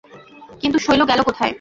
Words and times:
—কিন্তু 0.61 0.77
শৈল 0.79 1.01
গেল 1.05 1.19
কোথায়? 1.21 1.49